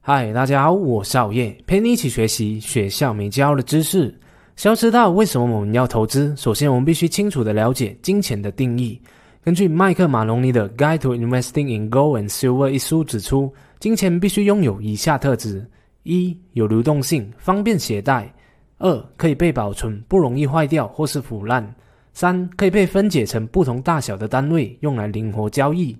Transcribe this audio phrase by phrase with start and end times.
[0.00, 4.16] 嗨，大家好，我是熬夜，陪你一起学习学校没教的知识。
[4.54, 9.02] 想要知道为什么我们要投资，首先我们必须清楚的了解金钱的定义。
[9.42, 15.68] 根据麦克马龙尼的《Guide to Investing in Gold and Silver》一书指出，金钱必须拥有以下特质：
[16.04, 18.32] 一、有流动性，方便携带；
[18.78, 21.64] 二、可以被保存，不容易坏掉或是腐烂；
[22.12, 25.96] 三、可以被分解成不同大小的单位，用来灵活交易。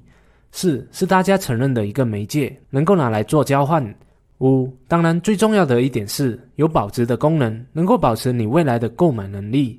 [0.56, 3.94] 四是大家承认的一个媒介，能够拿来做交换。
[4.38, 9.78] 五，当然最重要的一点是有保值的功能，能够保持你未来的购买能力。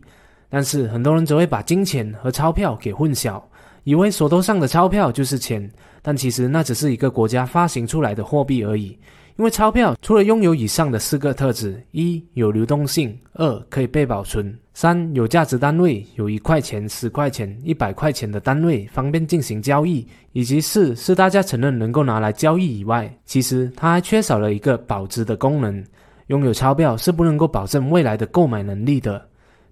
[0.50, 3.42] 但是很多人只会把金钱和钞票给混淆，
[3.86, 5.68] 以为手头上的钞票就是钱，
[6.04, 8.96] 但其实那只是一个国家发行出来的货币而已。
[9.38, 25.86] 因为钞票除了拥有以上的四个特质：一有流动性，二可以被保存，三有价值单位，有一块钱、十块钱、一百块钱的单位，方便进行交易；以及四是大家承认能够拿来交易以外，其实它还缺少了一个保值的功能。
[26.28, 29.24] 拥有钞票是不能够保证未来的购买能力的。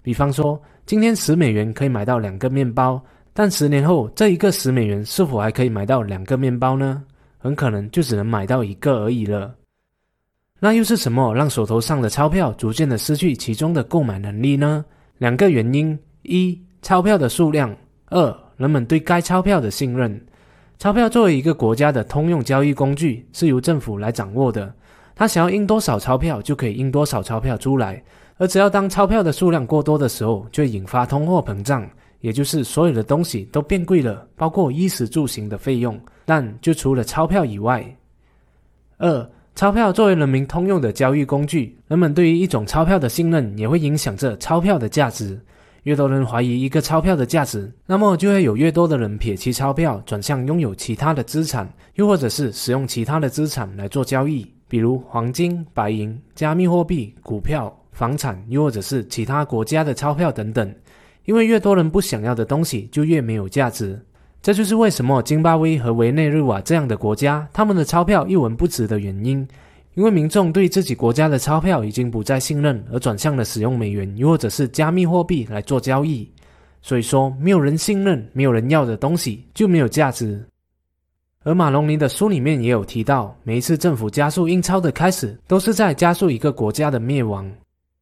[0.03, 7.01] 比方说，今天十美元可以买到两个面包，但十年后这一个十美元是否还可以买到两个面包呢？
[7.39, 9.53] 很可能就只能买到一个而已了。
[10.65, 14.83] 那又是什么让手头上的钞票逐渐的失去其中的购买能力呢？
[15.19, 17.69] 两个原因：一、钞票的数量；
[18.07, 20.19] 二、人们对该钞票的信任。
[20.79, 24.73] 钞票作为一个国家的通用交易工具，是由政府来掌握的。
[25.13, 28.03] 他想要印多少钞票，就可以印多少钞票出来。
[28.37, 31.87] 而只要当钞票的数量过多的时候，就引发通货膨胀，
[32.21, 35.95] 也就是所有的东西都变贵了，包括衣食住行的费用。
[36.25, 37.85] 但就除了钞票以外，
[38.97, 45.39] 二钞票作为人民通用的交易工具，人们对于一种钞票的信任也会影响着钞票的价值。
[45.83, 60.75] 越多人怀疑一个钞票的价值，那么就会有越多的人撇弃钞票，转向拥有其他的资产，又或者是使用其他的资产来做交易，比如黄金、白银、加密货币、股票、房产，又或者是其他国家的钞票等等。
[61.23, 63.97] 因为越多人不想要的东西，就越没有价值。
[64.45, 69.47] 这就是为什么津巴威和委内瑞瓦这样的国家，他们的钞票一文不值的原因。
[69.95, 76.31] 因为民众对自己国家的钞票已经不再信任，而转向了使用美元，又或者是加密货币来做交易。
[76.83, 80.39] 所以说，没有人信任、没有人要的东西就没有价值。
[81.41, 87.51] 而马龙尼的书里面也有提到，每一次政府加速印钞的开始，都是在加速一个国家的灭亡。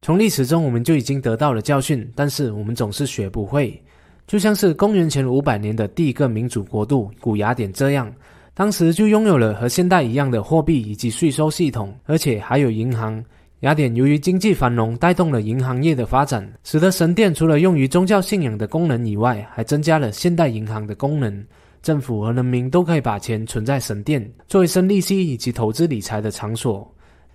[0.02, 3.82] 从历史中我们就已经得到了教训，但是我们总是学不会。
[4.26, 8.12] 就像是公元前五百年的第一个民主国度古雅典这样，
[8.54, 13.22] 当时就拥有了和现代一样的货币以及税收系统，而且还有银行。
[13.60, 21.44] 雅典由于经济繁荣，带动了银行业的发展，使得神殿除了用于宗教信仰的功能以外，还增加了现代银行的功能。
[21.82, 26.90] 政府和人民都可以把钱存在神殿，作为生利息以及投资理财的场所。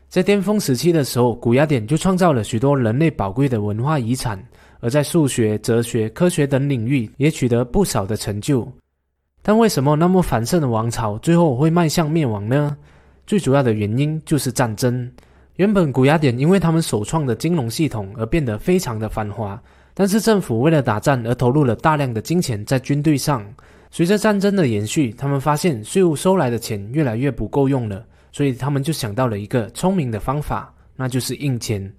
[0.07, 4.43] 在巅峰时期的时候，古雅典就创造了许多人类宝贵的文化遗产。
[4.79, 8.67] 而在数学、哲学、科学等领域也取得不少的成就，
[9.41, 12.77] 但为什么那么繁盛的王朝最后会迈向灭亡呢？
[13.27, 15.11] 最主要的原因就是战争。
[15.57, 19.61] 原本古雅典因为他们首创的金融系统而变得非常的繁华，
[19.93, 23.45] 但是政府为了打战而投入了大量的金钱在军队上。
[23.91, 31.91] 随着战争的延续，他们发现税务收来的钱越来越不够用了，所以他们就想到了一个聪明的方法，那就是印钱。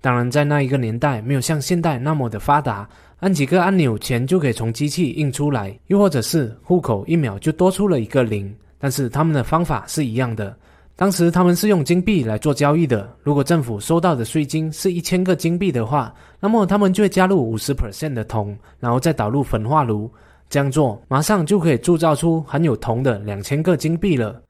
[0.00, 2.88] 当然，在那一个年代，没有像现代那么的发达，
[3.20, 8.54] 按几个按钮，钱就可以从机器印出来，又或者是户口一秒就多出了一个零。
[8.78, 10.56] 但是他们的方法是一样的。
[10.94, 13.08] 当时他们是用金币来做交易的。
[13.22, 20.10] 如果政府收到的税金是一千个金币的话，那么他们就会加入五十 percent 的铜，然后再导入焚化炉。
[20.48, 24.40] 这样做，马上就可以铸造出含有铜的两千个金币了。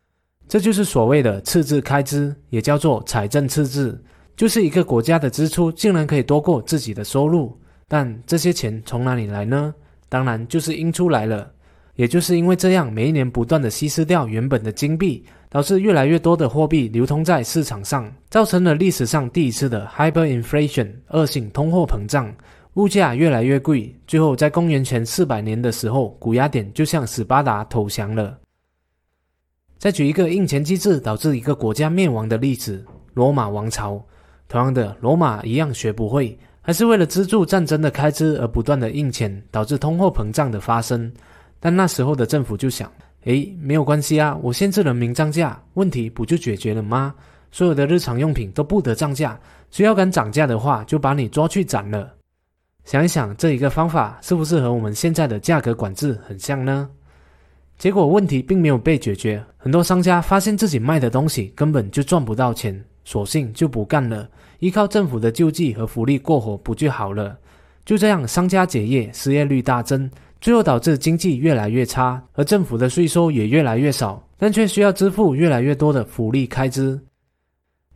[0.46, 4.00] 这就是所谓的赤字开支，也叫做财政赤字。
[4.38, 9.74] 就是一个国家的支出竟然可以多过自己的收入，但这些钱从哪里来呢？
[10.08, 11.50] 当然就是印出来了。
[11.96, 22.32] 也就是因为这样，每一年不断的稀释掉原本的金币，导致越来越多的货币流通在市场上，造成了历史上第一次的 hyperinflation 恶性通货膨胀，
[22.74, 23.92] 物价越来越贵。
[24.06, 28.38] 最后在公元前四百年的时候，古雅典就向斯巴达投降了。
[29.78, 34.00] 再举一个印钱机制导致一个国家灭亡的例子：罗马王朝。
[34.48, 41.12] 同样的，罗马一样学不会，还是为了资助战争的开支而不断的印钱，导致通货膨胀的发生。
[41.60, 42.90] 但那时候的政府就想，
[43.24, 47.14] 诶，没有关系啊，我限制人民涨价，问题不就解决了吗？
[47.50, 49.38] 所有的日常用品都不得涨价，
[49.70, 52.14] 谁要敢涨价的话，就把你抓去斩了。
[52.84, 56.88] 想一想，这一个方法是不是和我们现在的价格管制很像呢？
[57.76, 64.28] 结果问题并没有被解决，很多商家发现自己卖的东西根本就赚不到钱，索性就不干了，
[64.58, 67.36] 依靠政府的救济和福利过活不就好了？
[67.84, 70.10] 就这样，商家结业，失业率大增，
[70.40, 77.00] 最后导致经济越来越差，而政府的税收也越来越少，但却需要支付越来越多的福利开支。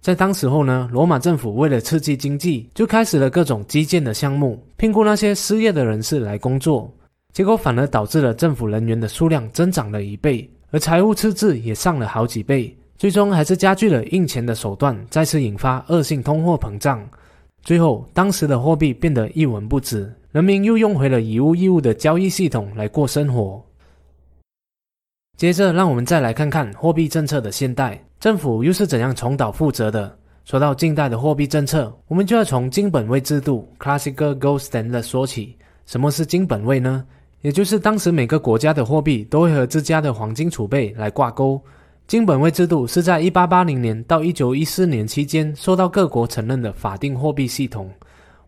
[0.01, 6.93] 在当时候呢，罗马政府为了刺激经济，就开始了各种基建的项目，聘雇那些失业的人士来工作。
[7.33, 17.05] 结果反而导致了政府人员的数量增长了一倍，而财务赤字也上了好几倍，最终还是加剧了印钱的手段，再次引发恶性通货膨胀。
[17.65, 23.61] 最后，当时的货币变得一文不值，人民又用回了以物易物的交易系统来过生活。
[25.37, 30.17] 接着，让我们再来看看货币政策的现代，政府又是怎样重蹈覆辙的？
[30.45, 35.57] 说到近代的货币政策，我们就要从金本位制度 （Classical Gold Standard） 说起。
[35.87, 37.05] 什么是金本位呢？
[37.41, 41.61] 也就是当时每个国家的货币都会和自家的黄金储备来挂钩。
[42.07, 47.91] 金本位制度是在1880年到1914年期间受到各国承认的法定货币系统。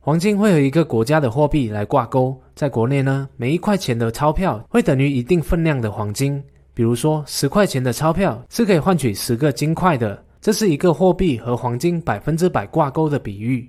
[0.01, 2.39] 黄金会和一个国家的货币来挂钩。
[2.55, 6.43] 在国内呢，每一块钱的钞票会等于一定分量的黄金。
[6.75, 13.67] 比如说，十块钱的钞票是可以换取十个金块的，这是一个货币和黄金百分之百挂钩的比喻。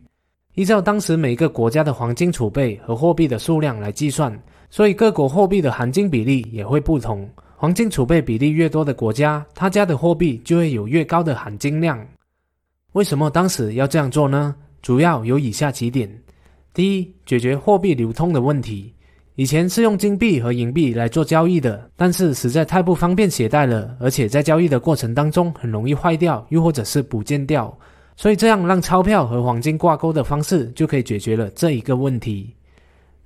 [0.56, 4.38] 依照当时每个国家的黄金储备和货币的数量来计算。
[4.70, 7.30] 所以各国货币的含金比例也会不同，
[7.65, 12.00] 黄金储备比例越多的国家，他家的货币就会有越高的含金量。
[12.91, 14.53] 为什么当时要这样做呢？
[14.83, 16.07] 主要有以下几点：
[16.75, 18.94] 第一，解决货币流通的问题。
[19.33, 27.75] 以前是用金币和银币来做交易的，但是实在太不方便携带了，而且在交易的过程当中很容易坏掉，又或者是不见掉。
[28.15, 32.53] 所以这样让钞票和黄金挂钩的方式，就可以解决了这一个问题。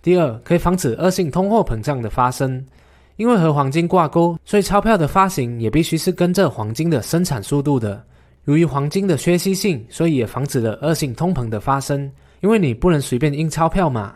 [0.01, 2.65] 第二，可以防止恶性通货膨胀的发生，
[3.19, 8.01] 因为和黄金挂钩，所以钞票的发行也必须是跟着黄金的生产速度的。
[8.45, 14.15] 由于黄金的缺稀性，所以也防止了恶性通膨的发生，因为你不能随便印钞票嘛。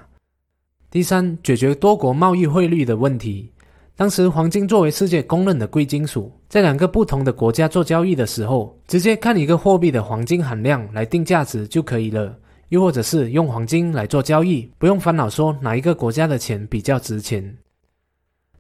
[0.90, 3.52] 第三，解决多国贸易汇率的问题。
[3.98, 12.34] 当时黄金作为世界公认的贵金属，在两个不同的国家做交易的时候，直接看一个货币的黄金含量来定价值就可以了。
[12.70, 17.54] 又或者是用黄金来做交易，不用烦恼说哪一个国家的钱比较值钱。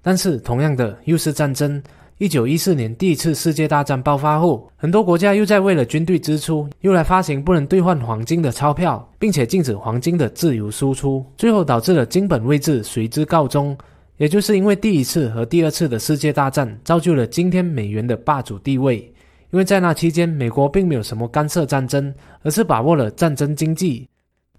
[0.03, 1.81] 但是同样的，又是战争。
[2.19, 13.75] 一九一四年第一次世界大战爆发后，很多国家又在为了军队支出，又来发行不能兑换黄金的钞票，并且禁止黄金的自由输出，最后导致了金本位制随之告终。
[14.17, 18.97] 也就是因为第一次和第二次的世界大战，造就了今天美元的霸主地位。
[19.49, 22.13] 因为在那期间，美国并没有什么干涉战争，
[22.43, 24.07] 而是把握了战争经济。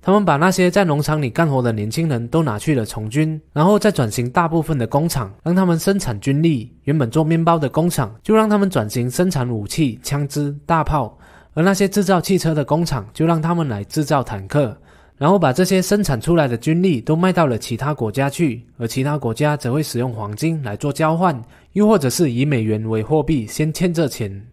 [0.05, 6.71] 他们把那些在农场里干活的年轻人都拿去了从军，然后再转型大部分的工厂，让他们生产军力。
[6.83, 11.17] 原本做面包的工厂，就让他们转型生产武器、枪支、大炮；
[11.55, 14.77] 而那些制造汽车的工厂，就让他们来制造坦克。
[15.17, 21.41] 然后把这些生产出来的军力都卖到了其他国家去，而其他国家则会使用黄金来做交换，
[21.73, 24.45] 又或者是以美元为货币先欠着钱。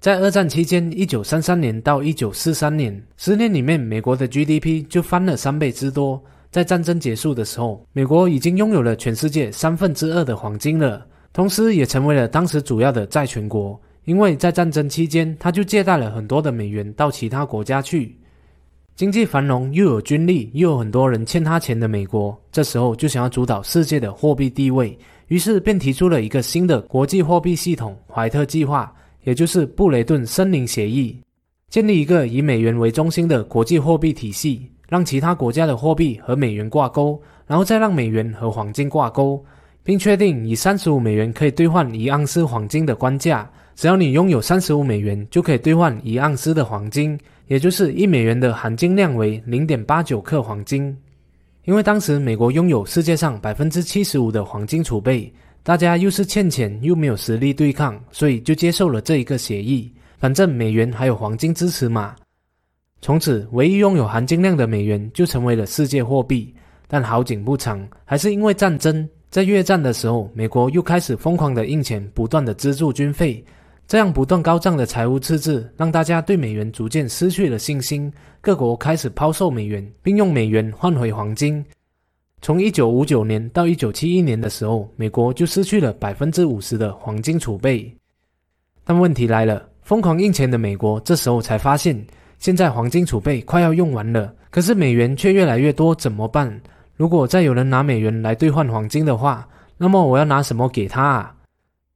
[0.00, 6.22] 在二战期间，一九三三年到一九四三年，十年里面，美国的 GDP 就翻了三倍之多。
[6.52, 13.78] 在战争结束的时候，美国已经拥有了全世界三分之二的黄金了，同时也成为了当时主要的债权国。
[14.04, 18.16] 因为在战争期间，他就借贷了很多的美元到其他国家去，
[18.94, 28.94] 经济繁荣，又有军力，又有很多人欠他钱的美国，这时候就想要主导世界的货币地位，于是便提出了一个新的国际货币系统——怀特计划。
[29.24, 31.16] 也就是布雷顿森林协议，
[31.68, 39.44] 建立一个以美元为中心的国际货币体系，让其他国家的货币和美元挂钩，然后再让美元和黄金挂钩，
[39.82, 43.50] 并确定以三十五美元可以兑换一盎司黄金的官价。
[43.74, 50.96] 只要你拥有三十五美元，就可以兑换一盎司的黄金，也就是一美元的含金量为零点八九克黄金。
[51.64, 55.30] 因为当时美国拥有世界上百分之七十五的黄金储备。
[55.62, 59.92] 大家又是欠钱又没有实力对抗，所以就接受了这一个协议。
[60.18, 62.16] 反正美元还有黄金支持嘛。
[63.00, 66.52] 从此，唯一拥有含金量的美元就成为了世界货币。
[66.88, 73.44] 但好景不长，还是因为战争，在越战的时候，美国又开始疯狂的印钱，不断的资助军费。
[73.86, 78.12] 这样不断高涨的财务赤字，让大家对美元逐渐失去了信心。
[78.40, 81.64] 各国开始抛售美元，并用美元换回黄金。
[82.40, 87.92] 从一九五九年到一九七一年的时候，美国就失去了百分之五十的黄金储备。
[88.84, 92.02] 但问题来了，疯狂印钱的美国这时候才发现，
[92.38, 96.60] 现在黄金储备快要用完了，可是美元却越来越多，怎么办？
[96.96, 101.34] 如果再有人拿美元来兑换黄金的话，那么我要拿什么给他啊？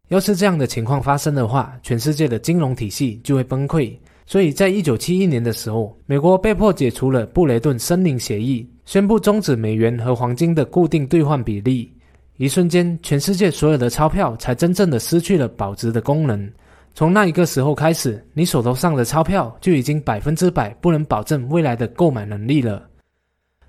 [0.08, 3.96] 要是这样的情况发生的话，全世界的金融体系就会崩溃。
[4.26, 11.92] 所以在一九七一年的时候，美国被迫解除了布雷顿森林协议，宣布终止美元和黄金的固定兑换比例。
[12.36, 16.50] 一瞬间，全世界所有的钞票才真正的失去了保值的功能。
[16.94, 22.82] 从那一个时候开始，你手头上的钞票就已经百分之百不能保证未来的购买能力了。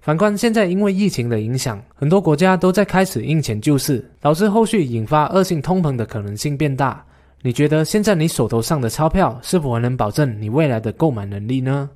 [0.02, 7.06] 反观现在，因为疫情的影响，很多国家都在开始印钱救市，导致后续引发恶性通膨的可能性变大。
[7.42, 11.90] 你觉得现在你手头上的钞票是否还能保证你未来的购买能力呢？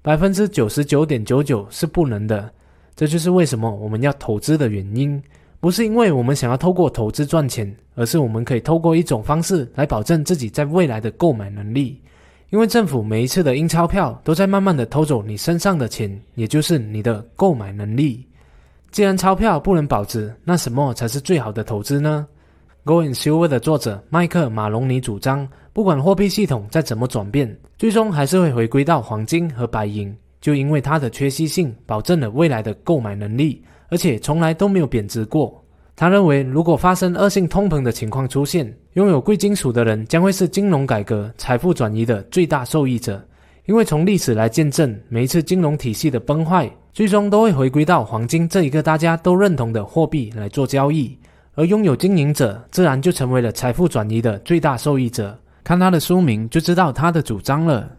[0.00, 2.50] 百分之九十九点九九是不能的。
[2.94, 5.22] 这就是为什么我们要投资的原因。
[5.60, 12.00] 不是因为我们想要透过投资赚钱，而是我们可以透过一种方式来保证自己在未来的购买能力。
[12.48, 18.26] 因为政府每一次的印钞票都在慢慢的偷走你身上的钱，也就是你的购买能力。
[18.90, 22.26] 既然钞票不能保值，那什么才是最好的投资呢
[22.84, 33.62] Going Silver 的作者麦克马龙尼主张，不管货币系统再怎么转变，最终还是会回归到黄金和白银，就因为它的缺席性保证了未来的购买能力。
[33.92, 35.62] 而且从来都没有贬值过。
[35.96, 43.20] 他认为，如果发生恶性通膨的情况出现，拥有贵金属的人将会是金融改革、财富转移的最大受益者。
[43.66, 51.18] 因为从历史来见证，每一次金融体系的崩坏，最终都会回归到黄金这一个大家都认同的货币来做交易，
[51.54, 55.36] 而拥有经营者自然就成为了财富转移的最大受益者。
[55.64, 57.90] 看他的书名就知道他的主张了。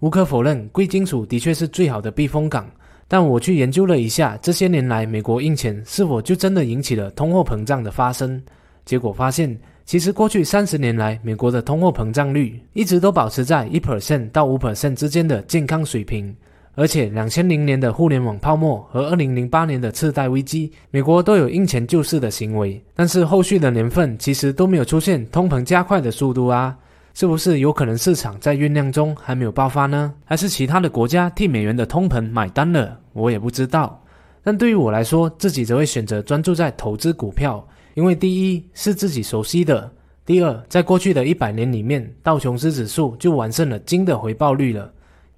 [0.00, 2.66] 无可否认，贵金属的确是最好的避风港。
[3.06, 8.40] 但我去研究了一下，这些年来美国印钱是否就真的引起了通货膨胀的发生？
[8.86, 16.34] 结果发现，其实过去三十年来，美国的通货膨胀率一直都保持在一 percent 到五 percent 之间的健康水平。
[16.76, 26.74] 而且，两千零年的互联网泡沫和二零零八年的次贷危机，美国都有印钱救市的行为，但是后续的年份其实都没有出现通膨加快的速度啊。
[27.20, 30.14] 是不是有可能市场在酝酿中还没有爆发呢？
[30.24, 32.98] 还是其他的国家替美元的通膨买单了？
[33.12, 34.02] 我也不知道。
[34.42, 37.62] 但对于我来说，自己则会选择专注在投资股票，
[37.92, 39.92] 因为第一是自己熟悉的，
[40.24, 44.90] 第二在过去的一百年里面，道琼斯指数就完胜了金的回报率了。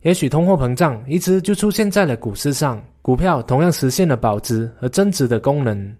[0.02, 5.92] 也许通货膨胀一直就出现在了股市上，股票同样实现了保值和增值的功能。